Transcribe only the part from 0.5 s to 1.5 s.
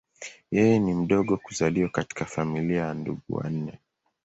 Yeye ni mdogo